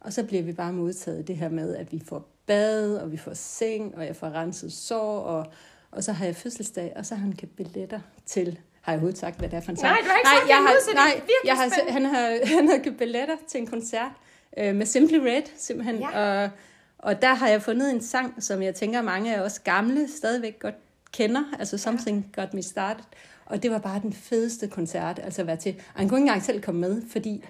og 0.00 0.12
så 0.12 0.24
bliver 0.24 0.42
vi 0.42 0.52
bare 0.52 0.72
modtaget 0.72 1.28
det 1.28 1.36
her 1.36 1.48
med, 1.48 1.76
at 1.76 1.92
vi 1.92 2.02
får 2.06 2.28
bad, 2.46 2.96
og 2.96 3.12
vi 3.12 3.16
får 3.16 3.34
seng, 3.34 3.94
og 3.96 4.06
jeg 4.06 4.16
får 4.16 4.26
renset 4.26 4.72
sår, 4.72 5.18
og, 5.20 5.46
og 5.90 6.04
så 6.04 6.12
har 6.12 6.24
jeg 6.24 6.36
fødselsdag, 6.36 6.92
og 6.96 7.06
så 7.06 7.14
har 7.14 7.22
han 7.22 7.36
købt 7.36 7.56
billetter 7.56 8.00
til, 8.26 8.60
har 8.84 8.92
jeg 8.92 8.96
overhovedet 8.98 9.18
sagt, 9.20 9.38
hvad 9.38 9.48
det 9.48 9.56
er 9.56 9.60
for 9.60 9.70
en 9.70 9.76
sang? 9.76 9.92
Nej, 9.92 10.00
du 10.02 10.08
har 10.08 10.16
ikke 10.18 10.28
sagt 10.28 10.42
det 10.42 10.48
jeg 10.48 10.56
har, 10.56 10.62
er 10.62 10.94
nej, 10.94 11.22
jeg 11.44 11.56
har, 11.56 11.68
spændende. 11.68 11.92
han, 11.92 12.04
har, 12.04 12.56
han 12.56 12.68
har 12.68 12.78
købt 12.84 12.98
billetter 12.98 13.36
til 13.48 13.60
en 13.60 13.66
koncert 13.66 14.10
øh, 14.58 14.74
med 14.74 14.86
Simply 14.86 15.16
Red, 15.18 15.42
simpelthen, 15.56 15.96
Ja. 15.98 16.42
og, 16.44 16.50
og 16.98 17.22
der 17.22 17.34
har 17.34 17.48
jeg 17.48 17.62
fundet 17.62 17.90
en 17.90 18.02
sang, 18.02 18.42
som 18.42 18.62
jeg 18.62 18.74
tænker, 18.74 19.02
mange 19.02 19.36
af 19.36 19.40
os 19.40 19.58
gamle 19.58 20.08
stadigvæk 20.18 20.58
godt 20.58 20.74
kender, 21.12 21.42
altså 21.58 21.78
Something 21.78 22.26
Got 22.36 22.54
Me 22.54 22.62
Started, 22.62 23.04
og 23.46 23.62
det 23.62 23.70
var 23.70 23.78
bare 23.78 24.00
den 24.02 24.12
fedeste 24.12 24.68
koncert, 24.68 25.20
altså 25.24 25.40
at 25.40 25.46
være 25.46 25.56
til. 25.56 25.74
Og 25.94 26.00
han 26.00 26.08
kunne 26.08 26.18
ikke 26.18 26.26
engang 26.28 26.42
selv 26.42 26.60
komme 26.62 26.80
med, 26.80 27.02
fordi 27.10 27.44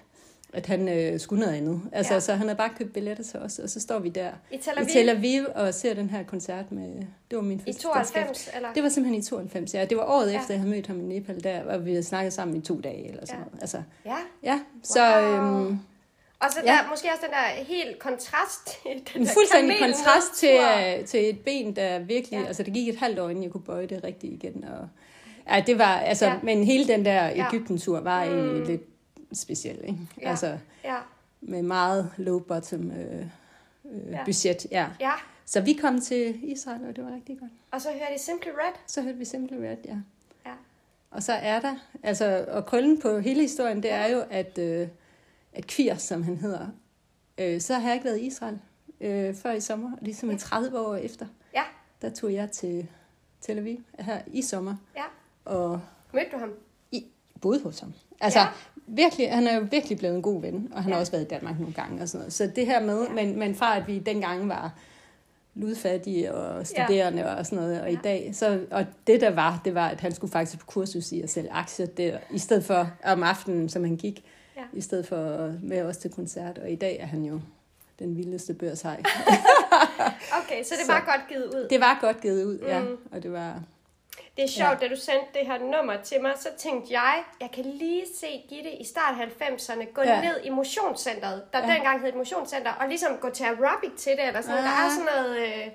at 0.55 0.65
han 0.65 0.89
øh, 0.89 1.19
skulle 1.19 1.39
noget 1.41 1.55
andet. 1.57 1.81
Altså, 1.91 2.13
Ja. 2.13 2.15
ja. 2.15 2.19
så 2.19 2.31
han 2.33 2.41
havde 2.47 2.57
bare 2.57 2.69
købt 2.77 2.93
billetter 2.93 3.23
til 3.23 3.39
os, 3.39 3.59
og 3.59 3.69
så 3.69 3.79
står 3.79 3.99
vi 3.99 4.09
der 4.09 4.29
I 4.51 4.57
Tel 4.57 4.73
i 4.77 4.79
Aviv 4.79 4.87
Tel 4.89 5.09
Aviv 5.09 5.45
og 5.55 5.73
ser 5.73 5.93
den 5.93 6.09
her 6.09 6.23
koncert 6.23 6.71
med... 6.71 6.93
Det 7.31 7.35
var 7.37 7.41
min 7.41 7.57
i 7.57 7.59
fødselsdagsgave. 7.59 8.25
92, 8.25 8.49
eller? 8.55 8.73
Det 8.73 8.83
var 8.83 8.89
simpelthen 8.89 9.21
i 9.21 9.23
92, 9.23 9.73
ja. 9.73 9.85
Det 9.85 9.97
var 9.97 10.03
året 10.03 10.27
Ja. 10.27 10.31
ja. 10.31 10.39
efter, 10.39 10.53
jeg 10.53 10.61
havde 10.61 10.75
mødt 10.75 10.87
ham 10.87 10.99
i 10.99 11.03
Nepal 11.03 11.43
der, 11.43 11.63
og 11.63 11.85
vi 11.85 11.89
havde 11.91 12.03
snakket 12.03 12.33
sammen 12.33 12.57
i 12.57 12.61
to 12.61 12.79
dage 12.79 13.07
eller 13.09 13.25
sådan 13.25 13.39
Ja. 13.39 13.45
noget. 13.45 13.61
Altså, 13.61 13.81
Ja. 14.05 14.15
ja, 14.43 14.59
så... 14.83 14.99
Wow. 15.21 15.65
Øhm, 15.65 15.79
Og 16.39 16.51
så 16.51 16.59
Ja. 16.65 16.71
der, 16.71 16.77
måske 16.89 17.07
også 17.13 17.21
den 17.25 17.31
der 17.31 17.63
helt 17.75 17.99
kontrast 17.99 18.65
til 18.65 18.91
den 19.13 19.21
En 19.21 19.27
fuldstændig 19.27 19.75
kontrast 19.81 20.33
til, 20.35 20.57
øh, 20.99 21.05
til 21.05 21.29
et 21.29 21.39
ben, 21.39 21.75
der 21.75 21.99
virkelig... 21.99 22.31
Ja. 22.37 22.41
Ja. 22.41 22.47
Altså, 22.47 22.63
det 22.63 22.73
gik 22.73 22.89
et 22.89 22.95
halvt 22.95 23.19
år, 23.19 23.29
inden 23.29 23.43
jeg 23.43 23.51
kunne 23.51 23.63
bøje 23.63 23.85
det 23.85 24.03
rigtigt 24.03 24.33
igen. 24.43 24.63
Og, 24.63 24.87
ja, 25.55 25.63
det 25.67 25.77
var... 25.79 25.97
Altså, 25.97 26.25
Ja. 26.25 26.31
ja. 26.31 26.37
Men 26.43 26.63
hele 26.63 26.87
den 26.87 27.05
der 27.05 27.25
Ja. 27.27 27.47
Ægypten-tur 27.47 27.99
var 27.99 28.25
mm. 28.25 28.31
egentlig 28.31 28.67
lidt 28.67 28.81
speciel, 29.35 29.79
ikke? 29.83 29.99
Ja. 30.21 30.29
Altså, 30.29 30.57
Ja, 30.83 30.97
med 31.41 31.61
meget 31.63 32.11
low-bottom 32.17 32.91
øh, 32.91 33.21
øh, 33.21 33.27
Ja. 34.11 34.17
ja. 34.17 34.23
budget, 34.25 34.65
ja. 34.71 34.87
ja. 34.99 35.11
Så 35.45 35.61
vi 35.61 35.73
kom 35.73 36.01
til 36.01 36.51
Israel, 36.51 36.87
og 36.89 36.95
det 36.95 37.03
var 37.05 37.15
rigtig 37.15 37.39
godt. 37.39 37.51
Og 37.71 37.81
så 37.81 37.89
hører 37.89 38.17
de 38.17 38.21
Simply 38.23 38.47
Red. 38.49 38.73
Så 38.87 39.01
hørte 39.01 39.17
vi 39.17 39.25
Simply 39.25 39.55
Red, 39.55 39.77
ja. 39.85 39.97
Ja. 40.45 40.51
Og 41.11 41.23
så 41.23 41.33
er 41.33 41.59
der, 41.61 41.75
altså, 42.03 42.45
og 42.51 42.65
krøllen 42.65 43.01
på 43.01 43.19
hele 43.19 43.41
historien, 43.41 43.83
det 43.83 43.91
er 43.91 44.07
jo, 44.07 44.23
at, 44.29 44.57
øh, 44.57 44.87
at 45.53 45.67
Kvir, 45.67 45.95
som 45.95 46.23
han 46.23 46.37
hedder, 46.37 46.67
øh, 47.37 47.61
så 47.61 47.73
har 47.73 47.87
jeg 47.87 47.93
ikke 47.93 48.05
været 48.05 48.17
i 48.19 48.25
Israel 48.25 48.59
øh, 49.01 49.35
før 49.35 49.51
i 49.51 49.59
sommer, 49.61 49.91
ligesom 50.01 50.31
i 50.31 50.37
30 50.37 50.79
år 50.79 50.95
efter. 50.95 51.25
Ja. 51.53 51.63
Der 52.01 52.09
tog 52.09 52.33
jeg 52.33 52.51
til 52.51 52.87
Tel 53.41 53.57
Aviv 53.57 53.77
her 53.99 54.21
i 54.27 54.41
sommer, 54.41 54.75
Ja. 54.95 55.03
og 55.45 55.81
Mødte 56.13 56.31
du 56.31 56.37
ham? 56.37 56.53
i, 56.91 57.05
boede 57.41 57.63
hos 57.63 57.79
ham. 57.79 57.93
Altså, 58.21 58.39
Ja. 58.39 58.47
Ja. 58.87 58.93
virkelig, 58.93 59.31
han 59.31 59.47
er 59.47 59.55
jo 59.55 59.67
virkelig 59.71 59.97
blevet 59.97 60.15
en 60.15 60.21
god 60.21 60.41
ven, 60.41 60.69
og 60.71 60.83
han 60.83 60.89
Ja. 60.89 60.93
har 60.93 60.99
også 60.99 61.11
været 61.11 61.23
i 61.23 61.27
Danmark 61.27 61.59
nogle 61.59 61.73
gange 61.73 62.01
og 62.01 62.09
sådan 62.09 62.19
noget. 62.19 62.33
Så 62.33 62.51
det 62.55 62.65
her 62.65 62.79
med, 62.81 63.01
Ja. 63.01 63.07
ja. 63.09 63.25
men, 63.25 63.39
men 63.39 63.55
fra 63.55 63.77
at 63.77 63.87
vi 63.87 63.99
dengang 63.99 64.49
var 64.49 64.73
ludfattige 65.55 66.33
og 66.33 66.67
studerende 66.67 67.21
ja. 67.21 67.33
og 67.35 67.45
sådan 67.45 67.57
noget, 67.63 67.81
og 67.81 67.87
Ja. 67.91 67.93
i 67.93 67.99
dag, 68.03 68.31
så, 68.33 68.59
og 68.71 68.85
det 69.07 69.21
der 69.21 69.29
var, 69.29 69.61
det 69.65 69.75
var, 69.75 69.87
at 69.87 70.01
han 70.01 70.11
skulle 70.15 70.31
faktisk 70.31 70.59
på 70.59 70.65
kursus 70.65 71.11
i 71.11 71.21
at 71.21 71.29
sælge 71.29 71.51
aktier 71.51 71.85
der, 71.85 72.17
i 72.31 72.37
stedet 72.39 72.65
for 72.65 72.89
om 73.03 73.23
aftenen, 73.23 73.69
som 73.69 73.83
han 73.83 73.95
gik, 73.95 74.23
Ja. 74.57 74.61
i 74.73 74.81
stedet 74.81 75.07
for 75.07 75.53
være 75.63 75.85
også 75.85 75.99
til 75.99 76.11
koncert, 76.11 76.57
og 76.57 76.69
i 76.71 76.75
dag 76.75 76.97
er 76.99 77.05
han 77.05 77.25
jo 77.25 77.39
den 77.99 78.17
vildeste 78.17 78.53
børshej. 78.53 79.01
Okay, 80.43 80.63
så 80.63 80.73
det 80.79 80.85
Så- 80.85 80.91
var 80.91 81.03
godt 81.05 81.27
givet 81.29 81.45
ud. 81.45 81.67
det 81.69 81.79
var 81.79 81.97
godt 82.01 82.21
givet 82.21 82.43
ud, 82.45 82.59
ja, 82.67 82.79
Mm. 82.81 82.87
og 83.11 83.23
det 83.23 83.31
var, 83.31 83.61
Det 84.37 84.43
er 84.43 84.47
sjovt, 84.47 84.81
ja. 84.81 84.87
da 84.87 84.93
du 84.95 84.99
sendte 84.99 85.27
det 85.39 85.47
her 85.47 85.57
nummer 85.59 85.95
til 86.03 86.21
mig, 86.21 86.31
så 86.39 86.49
tænkte 86.57 86.93
jeg, 86.93 87.23
jeg 87.41 87.49
kan 87.53 87.63
lige 87.65 88.03
se 88.19 88.27
Gitte 88.49 88.71
i 88.71 88.83
start 88.83 89.15
90'erne 89.15 89.91
gå 89.93 90.01
ja. 90.01 90.09
Ja. 90.15 90.21
ned 90.21 90.35
i 90.43 90.49
motionscenteret, 90.49 91.43
der 91.53 91.59
ja. 91.59 91.67
Ja. 91.67 91.73
dengang 91.73 92.01
hed 92.01 92.09
et 92.09 92.15
motionscenter, 92.15 92.71
og 92.71 92.87
ligesom 92.87 93.17
gå 93.21 93.29
til 93.29 93.43
aerobic 93.43 93.91
til 93.97 94.11
det, 94.11 94.27
eller 94.27 94.41
sådan 94.41 94.55
noget. 94.55 94.63
Der 94.63 94.71
er 94.71 94.85
Ah. 94.85 94.91
sådan 94.91 95.09
noget 95.15 95.37
øh, 95.47 95.67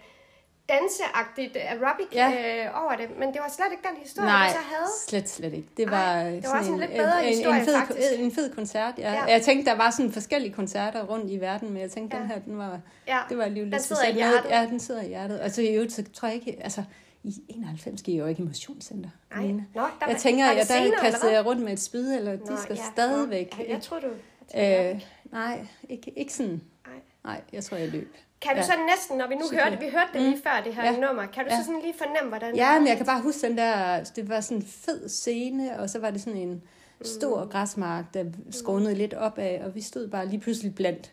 danseagtigt 0.68 1.56
aerobic 1.56 2.06
Ja. 2.12 2.28
øh, 2.66 2.82
over 2.84 2.96
det, 2.96 3.18
men 3.18 3.28
det 3.32 3.40
var 3.40 3.50
slet 3.56 3.66
ikke 3.72 3.88
den 3.88 3.96
historie, 4.02 4.28
Nej, 4.28 4.46
du 4.46 4.52
så 4.52 4.58
havde. 4.74 4.90
slet, 5.08 5.28
slet 5.28 5.54
ikke. 5.54 5.68
Det 5.76 5.88
Ej, 5.88 5.90
var, 5.90 6.22
det 6.30 6.44
var 6.52 6.62
sådan 6.62 6.74
en 6.74 6.80
lidt 6.80 6.90
bedre 6.90 7.22
en, 7.24 7.28
historie, 7.28 7.58
en, 7.60 7.64
fed, 7.66 7.74
faktisk. 7.74 7.98
en 8.18 8.32
fed 8.32 8.54
koncert, 8.54 8.94
ja. 8.98 9.12
Ja. 9.12 9.18
ja. 9.18 9.24
Jeg 9.24 9.42
tænkte, 9.42 9.70
der 9.70 9.76
var 9.76 9.90
sådan 9.90 10.12
forskellige 10.12 10.52
koncerter 10.52 11.02
rundt 11.04 11.30
i 11.30 11.40
verden, 11.40 11.70
men 11.72 11.82
jeg 11.82 11.90
tænkte, 11.90 12.16
Ja. 12.16 12.22
ja. 12.22 12.28
den 12.28 12.32
her, 12.34 12.40
den 12.44 12.58
var, 12.58 12.80
Ja. 13.08 13.18
det 13.28 13.38
var 13.38 13.44
alligevel 13.44 13.70
lidt 13.70 13.82
specielt. 13.82 14.18
Ja, 14.50 14.66
den 14.66 14.80
sidder 14.80 15.02
i 15.02 15.08
hjertet. 15.08 15.40
Og 15.40 15.50
så 15.50 15.62
i 15.62 15.74
øvrigt, 15.74 15.92
så 15.92 16.04
tror 16.14 16.28
jeg 16.28 16.34
ikke, 16.36 16.58
altså, 16.62 16.82
i 17.24 17.34
91 17.48 18.02
gik 18.02 18.14
jeg 18.14 18.20
jo 18.22 18.26
ikke 18.26 18.42
i 18.42 18.46
motionscenter. 18.46 19.10
Nej. 19.34 19.46
Nå, 19.46 19.62
der 19.74 20.06
Jeg 20.08 20.16
tænker, 20.18 20.44
var 20.44 20.52
jeg 20.52 20.66
der 20.68 20.74
senere, 20.84 21.00
kastede 21.00 21.32
jeg 21.32 21.46
rundt 21.46 21.62
med 21.62 21.72
et 21.72 21.80
spyd, 21.80 22.12
eller 22.16 22.32
de 22.32 22.50
Nå, 22.50 22.56
skal 22.56 22.76
ja, 22.76 22.82
stadigvæk. 22.92 23.58
Ja, 23.58 23.72
jeg 23.72 23.82
tror 23.82 23.98
du... 24.00 24.06
jeg 24.54 24.94
Øh, 24.94 25.00
nej, 25.32 25.66
ikke, 25.88 26.12
ikke 26.18 26.32
sådan. 26.34 26.60
Nej. 26.86 26.94
Nej, 27.24 27.40
jeg 27.52 27.64
tror, 27.64 27.76
jeg 27.76 27.88
løb. 27.88 28.14
Kan 28.40 28.50
du 28.52 28.56
ja. 28.56 28.62
så 28.62 28.72
næsten, 28.90 29.18
når 29.18 29.28
vi 29.28 29.34
nu 29.34 29.46
Så 29.46 29.54
hørte, 29.54 29.76
vi 29.78 29.84
hørte 29.92 30.08
det 30.12 30.22
lige 30.22 30.42
før, 30.42 30.62
det 30.64 30.74
her 30.74 30.84
Ja. 30.84 30.98
nummer, 31.00 31.26
kan 31.26 31.44
du 31.44 31.50
så 31.50 31.56
Ja. 31.56 31.62
sådan 31.62 31.80
lige 31.82 31.94
fornemme, 31.98 32.28
hvordan 32.28 32.50
det 32.52 32.56
Ja, 32.56 32.78
men 32.78 32.88
jeg 32.88 32.96
kan 32.96 33.06
bare 33.06 33.20
huske 33.22 33.46
den 33.46 33.56
der, 33.58 34.04
det 34.04 34.28
var 34.28 34.40
sådan 34.40 34.56
en 34.56 34.62
fed 34.66 35.08
scene, 35.08 35.78
og 35.80 35.90
så 35.90 35.98
var 35.98 36.10
det 36.10 36.20
sådan 36.20 36.38
en 36.38 36.62
stor 37.02 37.44
Mm. 37.44 37.50
græsmark, 37.50 38.14
der 38.14 38.24
skånede 38.50 38.94
lidt 38.94 39.14
opad, 39.14 39.58
og 39.60 39.74
vi 39.74 39.80
stod 39.80 40.08
bare 40.08 40.26
lige 40.28 40.40
pludselig 40.40 40.74
blandt 40.74 41.12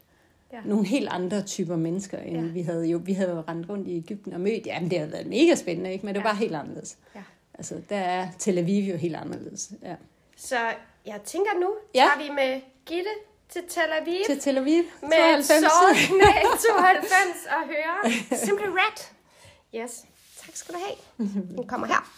Ja. 0.54 0.60
nogle 0.66 0.86
helt 0.86 1.08
andre 1.12 1.42
typer 1.42 1.76
mennesker, 1.76 2.18
end 2.20 2.46
Ja. 2.46 2.52
vi 2.52 2.62
havde 2.62 2.86
jo. 2.86 3.02
Vi 3.04 3.14
havde 3.14 3.30
jo 3.32 3.44
rendt 3.48 3.70
rundt 3.70 3.88
i 3.88 3.98
Ægypten 3.98 4.34
og 4.34 4.40
mødt, 4.42 4.66
jamen 4.66 4.90
det 4.90 4.98
havde 5.00 5.12
været 5.12 5.28
mega 5.28 5.56
spændende, 5.56 5.92
ikke? 5.94 6.06
men 6.06 6.16
det 6.16 6.24
var 6.24 6.30
Ja. 6.30 6.34
bare 6.34 6.40
helt 6.40 6.56
anderledes. 6.56 6.98
Ja. 7.16 7.22
Altså, 7.54 7.76
der 7.90 7.96
er 7.98 8.28
Tel 8.40 8.58
Aviv 8.58 8.92
jo 8.92 8.98
helt 8.98 9.16
anderledes. 9.16 9.72
Ja. 9.84 9.96
Så 10.38 10.56
jeg 11.06 11.22
tænker 11.26 11.52
nu, 11.60 11.74
Ja. 11.96 12.00
tager 12.16 12.28
vi 12.30 12.36
med 12.36 12.62
Gitte 12.86 13.10
til 13.50 13.62
Tel 13.70 13.82
Aviv. 14.02 14.20
Til 14.26 14.40
Tel 14.40 14.58
Aviv, 14.58 14.84
med 15.02 15.10
92. 15.12 15.48
såret 15.64 15.96
knæ 16.08 16.42
92 16.74 17.48
og 17.50 17.68
høre 17.68 18.12
Simply 18.46 18.66
Red. 18.66 18.98
Yes. 19.82 20.06
Tak 20.46 20.56
skal 20.56 20.76
du 20.76 20.80
have. 20.88 21.28
Den 21.58 21.68
kommer 21.68 21.88
her. 21.88 22.12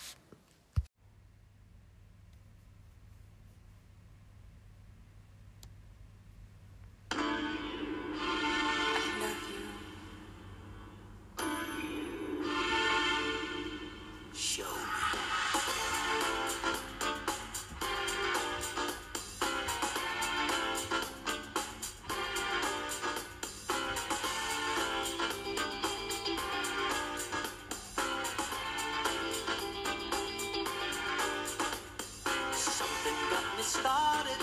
started. 33.80 34.38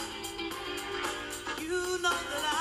You 1.60 1.98
know 2.02 2.18
that 2.32 2.44
I. 2.52 2.55